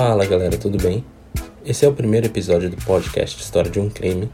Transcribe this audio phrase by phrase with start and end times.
[0.00, 1.04] Fala galera, tudo bem?
[1.62, 4.30] Esse é o primeiro episódio do podcast História de um Crime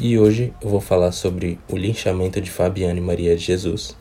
[0.00, 3.94] e hoje eu vou falar sobre o linchamento de Fabiane Maria de Jesus,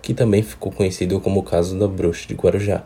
[0.00, 2.84] que também ficou conhecido como o caso da bruxa de Guarujá.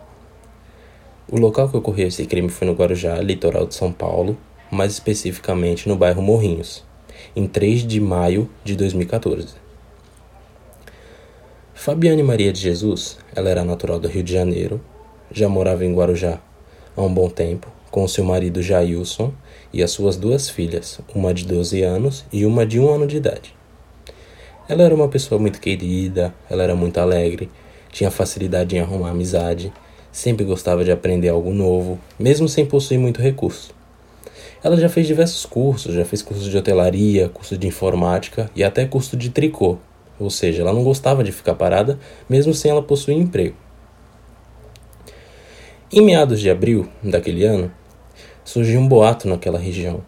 [1.30, 4.34] O local que ocorreu esse crime foi no Guarujá, litoral de São Paulo,
[4.70, 6.82] mais especificamente no bairro Morrinhos,
[7.36, 9.48] em 3 de maio de 2014.
[11.74, 14.80] Fabiane Maria de Jesus, ela era natural do Rio de Janeiro,
[15.30, 16.40] já morava em Guarujá
[16.96, 19.32] há um bom tempo, com seu marido Jailson
[19.72, 23.18] e as suas duas filhas, uma de 12 anos e uma de um ano de
[23.18, 23.54] idade.
[24.68, 27.50] Ela era uma pessoa muito querida, ela era muito alegre,
[27.92, 29.72] tinha facilidade em arrumar amizade,
[30.10, 33.74] sempre gostava de aprender algo novo, mesmo sem possuir muito recurso.
[34.64, 38.86] Ela já fez diversos cursos, já fez curso de hotelaria, curso de informática e até
[38.86, 39.76] curso de tricô,
[40.18, 43.65] ou seja, ela não gostava de ficar parada, mesmo sem ela possuir emprego.
[45.92, 47.70] Em meados de abril daquele ano,
[48.44, 50.02] surgiu um boato naquela região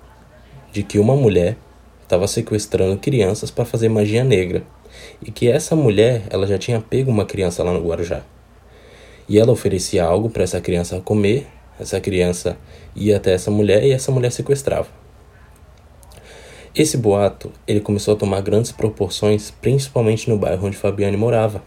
[0.72, 1.56] de que uma mulher
[2.02, 4.64] estava sequestrando crianças para fazer magia negra
[5.22, 8.22] e que essa mulher ela já tinha pego uma criança lá no Guarujá.
[9.28, 11.46] E ela oferecia algo para essa criança comer,
[11.78, 12.58] essa criança
[12.96, 14.88] ia até essa mulher e essa mulher sequestrava.
[16.74, 21.62] Esse boato ele começou a tomar grandes proporções, principalmente no bairro onde Fabiane morava,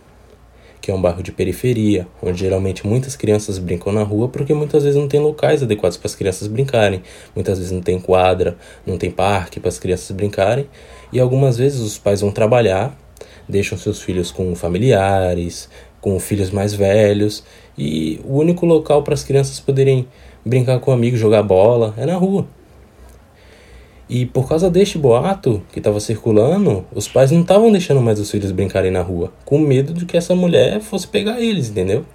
[0.81, 4.83] que é um bairro de periferia, onde geralmente muitas crianças brincam na rua porque muitas
[4.83, 7.03] vezes não tem locais adequados para as crianças brincarem,
[7.35, 10.67] muitas vezes não tem quadra, não tem parque para as crianças brincarem,
[11.13, 12.97] e algumas vezes os pais vão trabalhar,
[13.47, 15.69] deixam seus filhos com familiares,
[16.01, 17.43] com filhos mais velhos,
[17.77, 20.07] e o único local para as crianças poderem
[20.43, 22.47] brincar com amigos, jogar bola, é na rua.
[24.11, 28.29] E por causa deste boato que estava circulando, os pais não estavam deixando mais os
[28.29, 32.05] filhos brincarem na rua, com medo de que essa mulher fosse pegar eles, entendeu?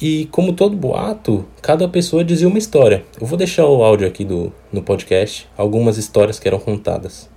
[0.00, 3.04] E como todo boato, cada pessoa dizia uma história.
[3.20, 7.30] Eu vou deixar o áudio aqui do, no podcast, algumas histórias que eram contadas.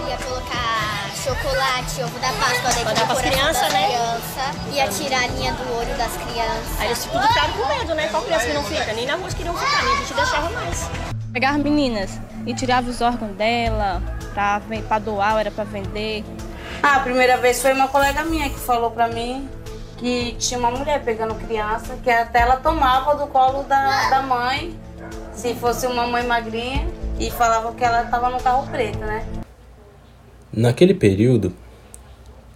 [0.00, 3.30] Ia colocar chocolate, ovo da Páscoa dentro da né?
[3.30, 3.68] criança.
[4.72, 6.80] Ia tirar a linha do olho das crianças.
[6.80, 8.08] Aí eles ficaram com medo, né?
[8.10, 8.90] Qual criança que não fica?
[8.94, 11.09] Nem na rua eles queriam ficar, nem a gente deixava mais.
[11.32, 14.02] Pegava as meninas e tirava os órgãos dela
[14.88, 16.24] pra doar, ou era pra vender.
[16.82, 19.48] Ah, a primeira vez foi uma colega minha que falou pra mim
[19.98, 24.74] que tinha uma mulher pegando criança, que até ela tomava do colo da, da mãe,
[25.32, 29.24] se fosse uma mãe magrinha, e falava que ela tava no carro preto, né?
[30.50, 31.52] Naquele período,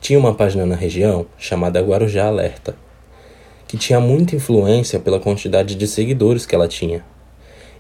[0.01, 2.75] tinha uma página na região chamada Guarujá Alerta,
[3.69, 7.05] que tinha muita influência pela quantidade de seguidores que ela tinha.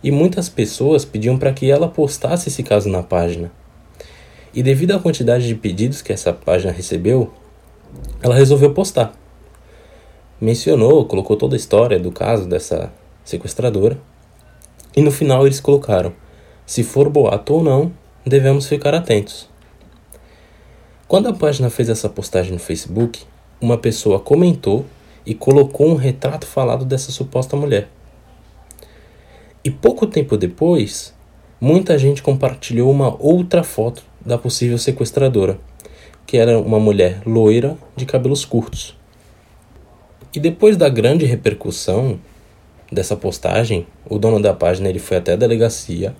[0.04, 3.50] E muitas pessoas pediam para que ela postasse esse caso na página.
[4.53, 7.32] E devido à quantidade de pedidos que essa página recebeu,
[8.22, 9.14] ela resolveu postar.
[10.38, 12.93] Mencionou, colocou toda a história do caso dessa
[13.25, 13.98] sequestradora.
[14.94, 16.12] E no final eles colocaram:
[16.66, 17.91] se for boato ou não,
[18.26, 19.48] devemos ficar atentos.
[21.09, 23.22] Quando a página fez essa postagem no Facebook,
[23.59, 24.84] uma pessoa comentou
[25.25, 27.88] e colocou um retrato falado dessa suposta mulher.
[29.64, 31.14] E pouco tempo depois,
[31.58, 35.58] muita gente compartilhou uma outra foto da possível sequestradora,
[36.26, 38.94] que era uma mulher loira de cabelos curtos.
[40.34, 42.20] E depois da grande repercussão
[42.92, 46.14] dessa postagem, o dono da página ele foi até a delegacia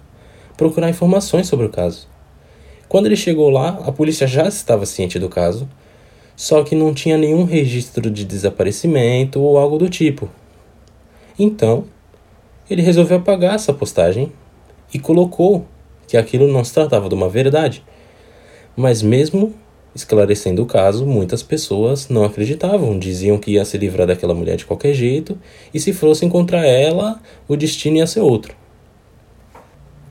[0.57, 2.09] procurar informações sobre o caso.
[2.89, 5.69] Quando ele chegou lá, a polícia já estava ciente do caso,
[6.35, 10.31] só que não tinha nenhum registro de desaparecimento ou algo do tipo.
[11.39, 11.85] Então,
[12.69, 14.33] ele resolveu apagar essa postagem
[14.93, 15.67] e colocou
[16.07, 17.83] que aquilo não se tratava de uma verdade.
[18.77, 19.55] Mas mesmo
[19.95, 24.67] esclarecendo o caso, muitas pessoas não acreditavam, diziam que ia se livrar daquela mulher de
[24.67, 25.39] qualquer jeito
[25.73, 28.55] e se fosse encontrar ela, o destino ia ser outro.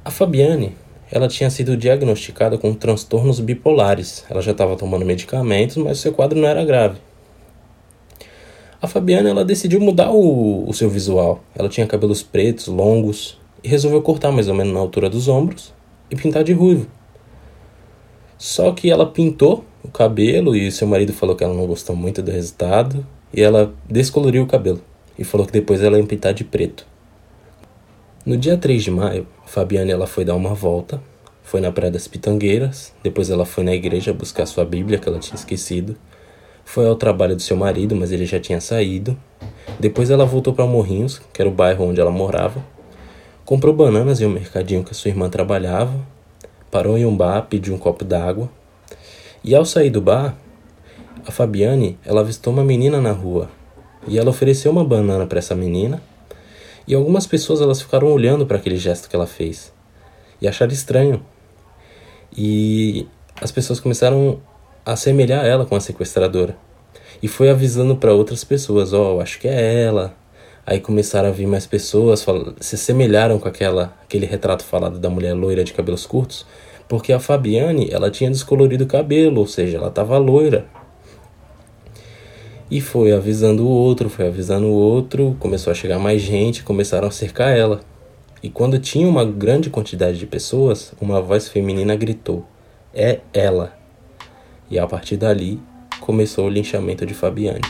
[0.05, 0.75] A Fabiane,
[1.11, 4.25] ela tinha sido diagnosticada com transtornos bipolares.
[4.29, 6.97] Ela já estava tomando medicamentos, mas seu quadro não era grave.
[8.83, 11.41] A Fabiana ela decidiu mudar o, o seu visual.
[11.55, 15.73] Ela tinha cabelos pretos, longos, e resolveu cortar mais ou menos na altura dos ombros
[16.11, 16.85] e pintar de ruivo.
[18.37, 22.21] Só que ela pintou o cabelo e seu marido falou que ela não gostou muito
[22.21, 24.81] do resultado e ela descoloriu o cabelo
[25.17, 26.85] e falou que depois ela ia pintar de preto.
[28.25, 31.01] No dia 3 de maio, a Fabiane ela foi dar uma volta,
[31.41, 35.19] foi na Praia das Pitangueiras, depois ela foi na igreja buscar sua Bíblia que ela
[35.19, 35.95] tinha esquecido,
[36.65, 39.17] foi ao trabalho do seu marido, mas ele já tinha saído.
[39.79, 42.63] Depois ela voltou para Morrinhos, que era o bairro onde ela morava,
[43.45, 45.93] comprou bananas em um mercadinho que a sua irmã trabalhava,
[46.71, 48.49] parou em um bar, pediu um copo d'água.
[49.43, 50.35] E ao sair do bar,
[51.25, 53.49] a Fabiane, ela avistou uma menina na rua
[54.07, 56.01] e ela ofereceu uma banana para essa menina
[56.85, 59.71] E algumas pessoas elas ficaram olhando para aquele gesto que ela fez
[60.41, 61.23] e acharam estranho.
[62.35, 63.07] E
[63.41, 64.41] as pessoas começaram
[64.85, 66.57] assemelhar ela com a sequestradora.
[67.21, 70.13] E foi avisando para outras pessoas, ó, oh, acho que é ela.
[70.65, 72.25] Aí começaram a vir mais pessoas,
[72.59, 76.45] se assemelharam com aquela aquele retrato falado da mulher loira de cabelos curtos,
[76.87, 80.65] porque a Fabiane, ela tinha descolorido o cabelo, ou seja, ela estava loira.
[82.71, 87.07] E foi avisando o outro, foi avisando o outro, começou a chegar mais gente, começaram
[87.07, 87.81] a cercar ela.
[88.41, 92.45] E quando tinha uma grande quantidade de pessoas, uma voz feminina gritou:
[92.93, 93.82] É ela!
[94.73, 95.61] E a partir dali
[95.99, 97.61] começou o linchamento de Fabiane.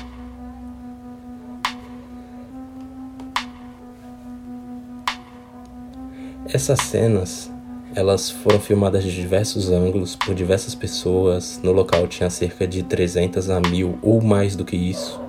[6.48, 7.52] Essas cenas
[7.94, 11.60] elas foram filmadas de diversos ângulos por diversas pessoas.
[11.62, 15.20] No local tinha cerca de 300 a mil ou mais do que isso,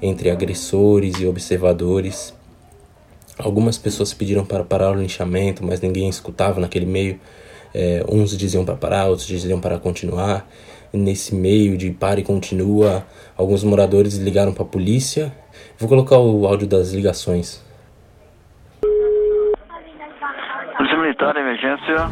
[0.00, 2.32] entre agressores e observadores.
[3.36, 7.18] Algumas pessoas pediram para parar o linchamento, mas ninguém escutava naquele meio.
[7.74, 10.48] É, uns diziam para parar, outros diziam para continuar.
[10.92, 13.06] Nesse meio de para e continua,
[13.36, 15.32] alguns moradores ligaram para a polícia.
[15.78, 17.62] Vou colocar o áudio das ligações.
[21.10, 22.10] Militar, emergência.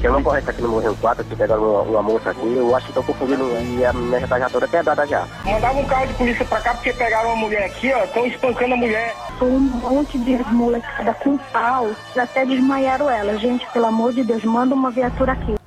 [0.00, 2.86] Tem uma corrente aqui no Morro 4, que pegaram uma, uma, moça aqui, eu acho
[2.86, 3.44] que estão confundindo
[3.78, 5.26] e a minha já tá toda quebrada já.
[5.44, 8.74] Mandava um carro de polícia pra cá porque pegaram uma mulher aqui, ó, estão espancando
[8.74, 9.14] a mulher.
[9.38, 13.38] Foi um monte de molecada com pau, até desmaiaram ela.
[13.38, 15.61] Gente, pelo amor de Deus, manda uma viatura aqui.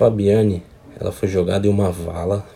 [0.00, 0.62] Fabiane,
[0.98, 2.46] ela foi jogada em uma vala,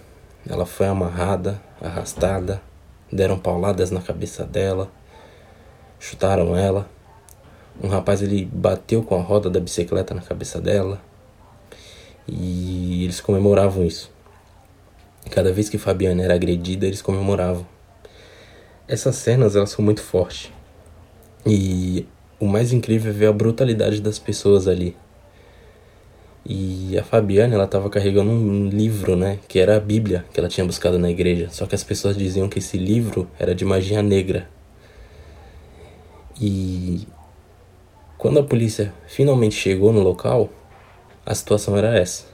[0.49, 2.63] ela foi amarrada, arrastada,
[3.13, 4.91] deram pauladas na cabeça dela,
[6.01, 6.89] chutaram ela.
[7.83, 11.03] Um rapaz ele bateu com a roda da bicicleta na cabeça dela
[12.27, 14.11] e eles comemoravam isso.
[15.31, 17.67] Cada vez que Fabiana era agredida, eles comemoravam.
[18.89, 20.51] Essas cenas elas são muito fortes.
[21.45, 22.09] E
[22.41, 24.97] o mais incrível é ver a brutalidade das pessoas ali.
[26.47, 30.49] E a Fabiana, ela estava carregando um livro, né, que era a Bíblia que ela
[30.49, 31.49] tinha buscado na igreja.
[31.51, 34.49] Só que as pessoas diziam que esse livro era de magia negra.
[36.39, 37.07] E
[38.19, 40.51] quando a polícia finalmente chegou no local,
[41.25, 42.27] a situação era essa.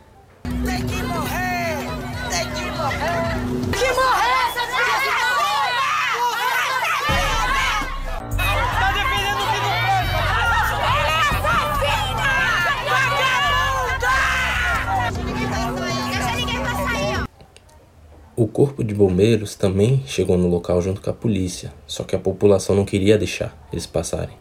[18.50, 22.76] Corpo de bombeiros também chegou no local junto com a polícia, só que a população
[22.76, 24.41] não queria deixar eles passarem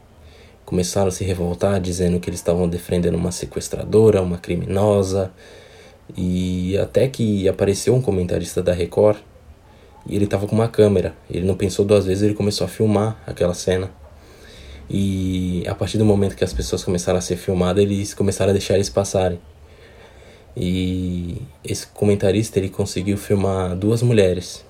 [0.70, 5.32] começaram a se revoltar dizendo que eles estavam defendendo uma sequestradora, uma criminosa.
[6.16, 9.18] E até que apareceu um comentarista da Record
[10.06, 11.16] e ele estava com uma câmera.
[11.28, 13.90] Ele não pensou duas vezes, ele começou a filmar aquela cena.
[14.88, 18.54] E a partir do momento que as pessoas começaram a ser filmadas, eles começaram a
[18.54, 19.40] deixar eles passarem.
[20.56, 24.66] E esse comentarista ele conseguiu filmar duas mulheres.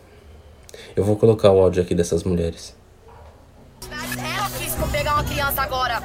[0.96, 2.79] Eu vou colocar o áudio aqui dessas mulheres
[5.50, 6.02] criança agora,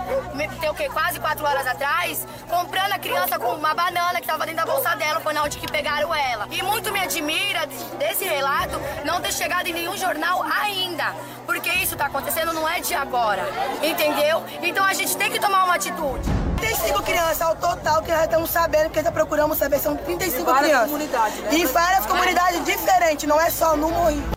[0.60, 0.88] tem o quê?
[0.88, 4.94] Quase quatro horas atrás, comprando a criança com uma banana que tava dentro da bolsa
[4.96, 6.48] dela, foi na onde que pegaram ela.
[6.50, 7.66] E muito me admira
[7.98, 11.14] desse relato não ter chegado em nenhum jornal ainda.
[11.44, 13.42] Porque isso tá acontecendo não é de agora.
[13.82, 14.42] Entendeu?
[14.62, 16.24] Então a gente tem que tomar uma atitude.
[16.56, 20.90] 35 crianças ao total que já estamos sabendo, que já procuramos saber, são 35 crianças.
[20.90, 21.50] Comunidades, né?
[21.52, 24.33] E várias comunidades diferentes, não é só no Moinho.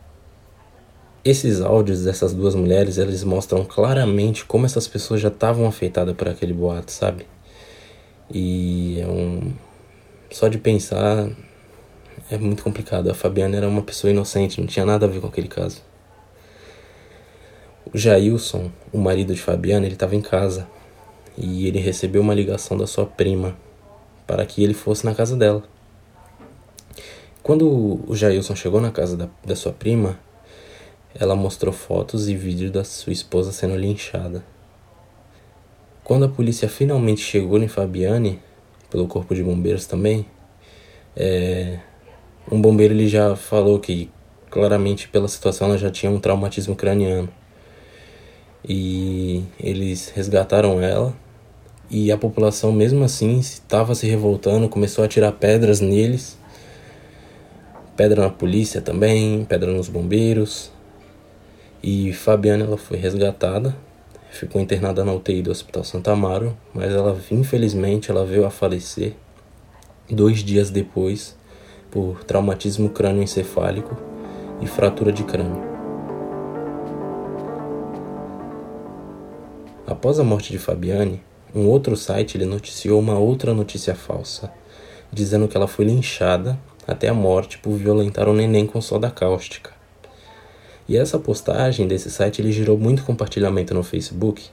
[1.28, 6.30] Esses áudios dessas duas mulheres, eles mostram claramente como essas pessoas já estavam afetadas por
[6.30, 7.28] aquele boato, sabe?
[8.34, 9.52] E é um
[10.32, 11.30] só de pensar
[12.32, 13.12] é muito complicado.
[13.12, 15.82] A Fabiana era uma pessoa inocente, não tinha nada a ver com aquele caso.
[17.94, 20.66] O Jailson, o marido de Fabiana, ele estava em casa
[21.38, 23.54] e ele recebeu uma ligação da sua prima
[24.26, 25.62] para que ele fosse na casa dela.
[27.44, 30.18] Quando o Jailson chegou na casa da, da sua prima,
[31.14, 34.44] ela mostrou fotos e vídeos da sua esposa sendo linchada.
[36.04, 38.40] Quando a polícia finalmente chegou em Fabiane,
[38.90, 40.26] pelo corpo de bombeiros também,
[41.16, 41.80] é,
[42.50, 44.10] um bombeiro ele já falou que
[44.50, 47.30] claramente pela situação ela já tinha um traumatismo craniano.
[48.68, 51.14] E eles resgataram ela
[51.90, 56.38] e a população mesmo assim estava se revoltando, começou a tirar pedras neles.
[57.96, 60.72] Pedra na polícia também, pedra nos bombeiros.
[61.82, 63.76] E Fabiana ela foi resgatada,
[64.32, 69.14] ficou internada na UTI do Hospital Santa Amaro, mas ela infelizmente ela veio a falecer
[70.10, 71.36] dois dias depois
[71.92, 73.96] por traumatismo crânioencefálico
[74.62, 75.62] e fratura de crânio.
[79.86, 81.22] Após a morte de Fabiane,
[81.56, 84.52] um outro site ele noticiou uma outra notícia falsa,
[85.12, 89.77] dizendo que ela foi linchada até a morte por violentar o neném com soda cáustica.
[90.88, 94.50] E essa postagem desse site ele gerou muito compartilhamento no Facebook.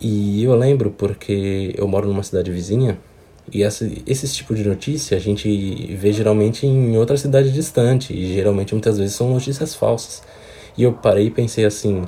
[0.00, 2.98] E eu lembro porque eu moro numa cidade vizinha
[3.52, 8.34] e essa, esse tipo de notícia a gente vê geralmente em outra cidade distante e
[8.34, 10.22] geralmente muitas vezes são notícias falsas.
[10.76, 12.06] E eu parei e pensei assim,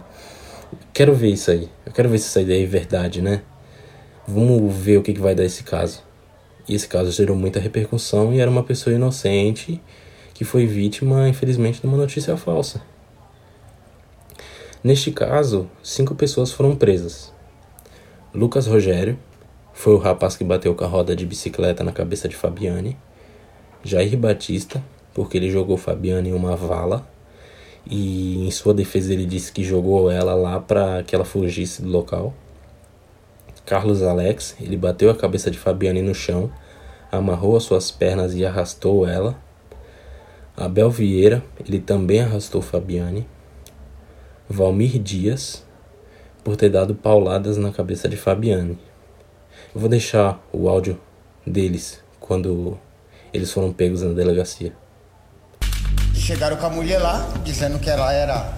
[0.92, 1.68] quero ver isso aí.
[1.86, 3.42] Eu quero ver se isso aí é verdade, né?
[4.26, 6.02] Vamos ver o que, que vai dar esse caso.
[6.68, 9.80] E esse caso gerou muita repercussão e era uma pessoa inocente
[10.34, 12.82] que foi vítima, infelizmente, de uma notícia falsa.
[14.82, 17.32] Neste caso, cinco pessoas foram presas.
[18.32, 19.18] Lucas Rogério
[19.72, 22.96] foi o rapaz que bateu com a roda de bicicleta na cabeça de Fabiane.
[23.82, 24.82] Jair Batista,
[25.12, 27.04] porque ele jogou Fabiane em uma vala
[27.90, 31.88] e em sua defesa ele disse que jogou ela lá para que ela fugisse do
[31.88, 32.32] local.
[33.66, 36.52] Carlos Alex, ele bateu a cabeça de Fabiane no chão,
[37.10, 39.36] amarrou as suas pernas e arrastou ela.
[40.56, 43.26] Abel Vieira, ele também arrastou Fabiane.
[44.50, 45.62] Valmir Dias,
[46.42, 48.78] por ter dado pauladas na cabeça de Fabiane.
[49.74, 50.98] Eu vou deixar o áudio
[51.46, 52.78] deles quando
[53.32, 54.72] eles foram pegos na delegacia.
[56.14, 58.50] Chegaram com a mulher lá, dizendo que ela era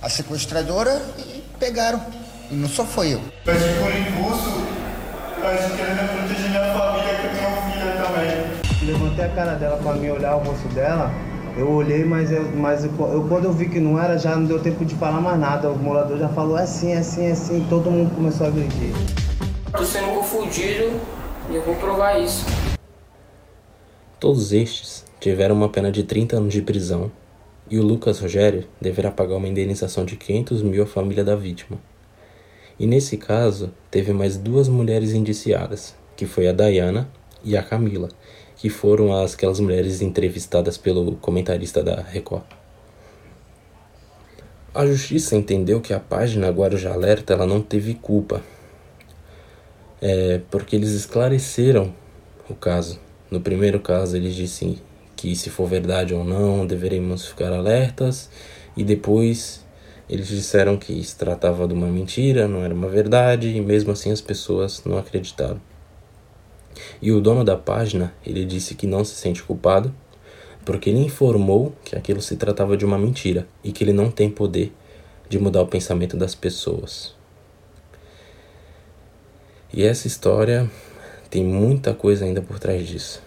[0.00, 2.00] a sequestradora e pegaram.
[2.48, 3.20] E não só foi eu.
[3.44, 4.64] Mas por impulso,
[5.42, 8.92] mas querendo proteger minha família, que eu tenho filha também.
[8.92, 11.10] Levantei a cara dela pra mim olhar o rosto dela.
[11.56, 14.46] Eu olhei, mas, eu, mas eu, eu, quando eu vi que não era, já não
[14.46, 15.68] deu tempo de falar mais nada.
[15.70, 17.66] O morador já falou é assim, é assim, é assim.
[17.68, 18.92] Todo mundo começou a agredir.
[19.76, 21.00] Tô sendo confundido
[21.50, 22.46] e eu vou provar isso.
[24.18, 27.10] Todos estes tiveram uma pena de 30 anos de prisão
[27.70, 31.78] e o Lucas Rogério deverá pagar uma indenização de 500 mil à família da vítima.
[32.78, 37.08] E nesse caso, teve mais duas mulheres indiciadas, que foi a Dayana
[37.44, 38.08] e a Camila,
[38.60, 42.42] que foram as, aquelas mulheres entrevistadas pelo comentarista da Record.
[44.74, 48.42] A justiça entendeu que a página Guarujá Alerta ela não teve culpa,
[49.98, 51.94] é, porque eles esclareceram
[52.50, 53.00] o caso.
[53.30, 54.76] No primeiro caso, eles disseram
[55.16, 58.28] que se for verdade ou não, deveríamos ficar alertas,
[58.76, 59.64] e depois
[60.06, 64.12] eles disseram que se tratava de uma mentira, não era uma verdade, e mesmo assim
[64.12, 65.69] as pessoas não acreditaram.
[67.00, 69.94] E o dono da página, ele disse que não se sente culpado,
[70.64, 74.30] porque ele informou que aquilo se tratava de uma mentira e que ele não tem
[74.30, 74.72] poder
[75.28, 77.14] de mudar o pensamento das pessoas.
[79.72, 80.68] E essa história
[81.30, 83.22] tem muita coisa ainda por trás disso.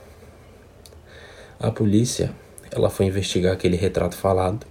[1.60, 2.34] A polícia,
[2.70, 4.68] ela foi investigar aquele retrato falado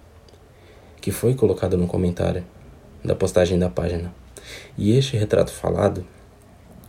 [1.00, 2.44] que foi colocado no comentário
[3.02, 4.14] da postagem da página.
[4.76, 6.04] E este retrato falado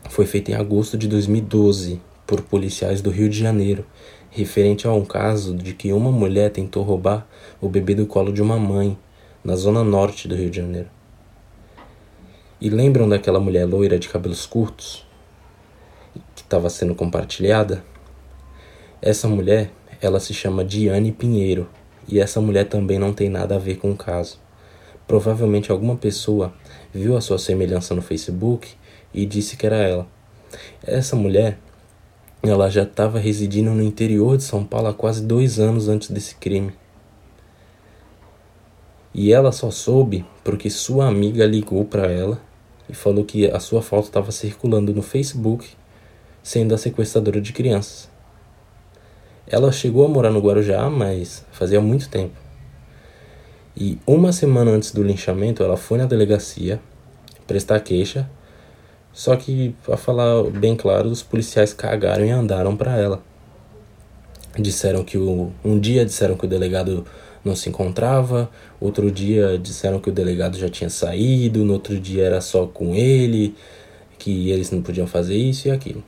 [0.10, 3.86] foi feito em agosto de 2012 por policiais do Rio de Janeiro,
[4.30, 7.28] referente a um caso de que uma mulher tentou roubar
[7.62, 8.98] o bebê do colo de uma mãe
[9.44, 10.88] na zona norte do Rio de Janeiro.
[12.60, 15.06] E lembram daquela mulher loira de cabelos curtos
[16.36, 17.84] que estava sendo compartilhada?
[19.02, 21.68] Essa mulher, ela se chama Diane Pinheiro
[22.08, 24.40] e essa mulher também não tem nada a ver com o caso.
[25.06, 26.54] Provavelmente alguma pessoa
[26.94, 28.70] viu a sua semelhança no Facebook
[29.13, 30.08] e disse que era ela.
[30.84, 31.58] Essa mulher,
[32.41, 36.36] ela já estava residindo no interior de São Paulo há quase dois anos antes desse
[36.36, 36.74] crime.
[39.13, 42.41] E ela só soube porque sua amiga ligou para ela
[42.89, 45.70] e falou que a sua foto estava circulando no Facebook,
[46.41, 48.10] sendo a sequestradora de crianças.
[49.46, 52.43] Ela chegou a morar no Guarujá, mas fazia muito tempo.
[53.75, 56.79] E uma semana antes do linchamento, ela foi na delegacia
[57.48, 58.29] prestar queixa.
[59.13, 63.22] Só que, para falar bem claro, os policiais cagaram e andaram para ela.
[64.58, 67.05] Disseram que o, um dia disseram que o delegado
[67.46, 68.50] não se encontrava,
[68.82, 72.96] outro dia disseram que o delegado já tinha saído, no outro dia era só com
[72.96, 73.55] ele,
[74.17, 76.03] que eles não podiam fazer isso e aquilo.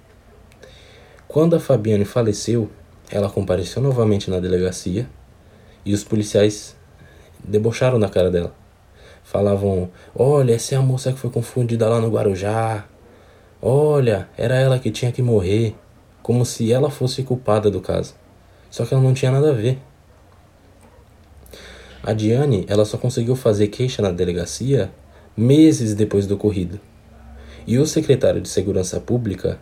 [1.27, 2.69] Quando a Fabiane faleceu,
[3.11, 5.07] ela compareceu novamente na delegacia
[5.85, 6.75] e os policiais
[7.43, 8.55] debocharam da cara dela.
[9.23, 12.85] Falavam: Olha, essa é a moça que foi confundida lá no Guarujá.
[13.67, 15.73] Olha, era ela que tinha que morrer.
[16.21, 18.13] Como se ela fosse culpada do caso.
[18.69, 19.79] Só que ela não tinha nada a ver.
[22.03, 24.91] A Diane, ela só conseguiu fazer queixa na delegacia
[25.35, 26.79] meses depois do ocorrido.
[27.65, 29.57] E o secretário de Segurança Pública,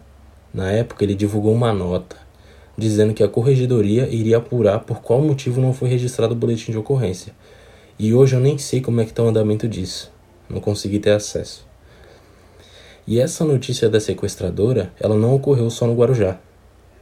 [0.53, 2.17] na época, ele divulgou uma nota
[2.77, 6.77] dizendo que a corregedoria iria apurar por qual motivo não foi registrado o boletim de
[6.77, 7.33] ocorrência.
[7.97, 10.11] E hoje eu nem sei como é que está o andamento disso.
[10.49, 11.71] Não consegui ter acesso.
[13.05, 16.39] E essa notícia da sequestradora, ela não ocorreu só no Guarujá.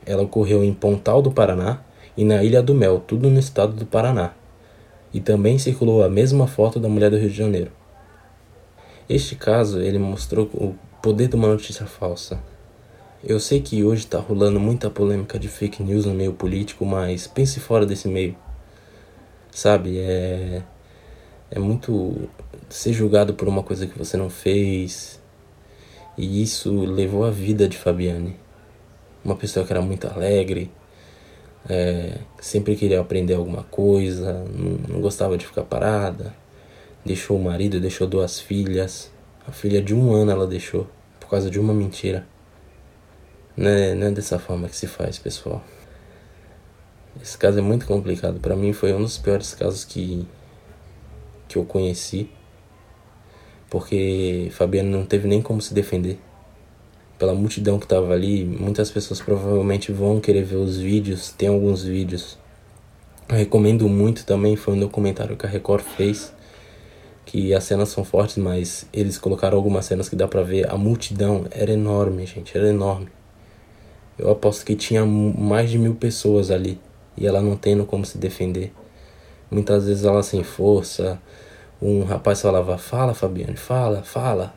[0.05, 1.81] Ela ocorreu em Pontal do Paraná
[2.17, 4.33] e na Ilha do Mel, tudo no estado do Paraná.
[5.13, 7.71] E também circulou a mesma foto da mulher do Rio de Janeiro.
[9.07, 12.39] Este caso, ele mostrou o poder de uma notícia falsa.
[13.23, 17.27] Eu sei que hoje está rolando muita polêmica de fake news no meio político, mas
[17.27, 18.35] pense fora desse meio.
[19.51, 20.63] Sabe, é
[21.51, 22.29] é muito
[22.69, 25.19] ser julgado por uma coisa que você não fez.
[26.21, 28.35] E isso levou a vida de Fabiane.
[29.25, 30.71] Uma pessoa que era muito alegre,
[31.67, 36.31] é, sempre queria aprender alguma coisa, não, não gostava de ficar parada.
[37.03, 39.11] Deixou o marido, deixou duas filhas.
[39.47, 40.87] A filha de um ano ela deixou,
[41.19, 42.27] por causa de uma mentira.
[43.57, 45.63] Não é, não é dessa forma que se faz, pessoal.
[47.19, 48.39] Esse caso é muito complicado.
[48.39, 50.27] Para mim foi um dos piores casos que,
[51.47, 52.29] que eu conheci.
[53.71, 56.19] Porque Fabiano não teve nem como se defender.
[57.17, 61.31] Pela multidão que tava ali, muitas pessoas provavelmente vão querer ver os vídeos.
[61.31, 62.37] Tem alguns vídeos.
[63.29, 66.33] Eu recomendo muito também, foi um documentário que a Record fez.
[67.25, 70.69] Que as cenas são fortes, mas eles colocaram algumas cenas que dá pra ver.
[70.69, 73.07] A multidão era enorme, gente, era enorme.
[74.19, 76.77] Eu aposto que tinha mais de mil pessoas ali
[77.15, 78.73] e ela não tendo como se defender.
[79.49, 81.21] Muitas vezes ela sem força.
[81.81, 84.53] Um rapaz falava: Fala, Fabiane, fala, fala.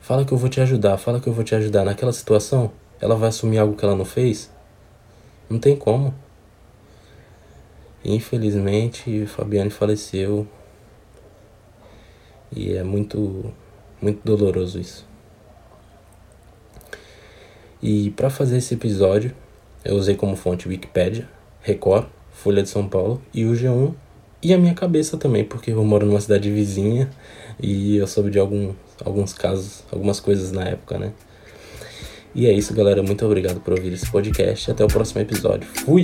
[0.00, 1.84] Fala que eu vou te ajudar, fala que eu vou te ajudar.
[1.84, 2.70] Naquela situação,
[3.00, 4.50] ela vai assumir algo que ela não fez?
[5.48, 6.14] Não tem como.
[8.04, 10.46] Infelizmente, Fabiane faleceu.
[12.54, 13.52] E é muito,
[14.00, 15.06] muito doloroso isso.
[17.82, 19.34] E para fazer esse episódio,
[19.84, 21.28] eu usei como fonte Wikipedia,
[21.60, 23.94] Record, Folha de São Paulo e o G1
[24.44, 27.08] e a minha cabeça também, porque eu moro numa cidade vizinha
[27.58, 31.12] e eu soube de algum, alguns casos, algumas coisas na época, né?
[32.34, 33.02] E é isso, galera.
[33.02, 34.70] Muito obrigado por ouvir esse podcast.
[34.70, 35.66] Até o próximo episódio.
[35.84, 36.02] Fui!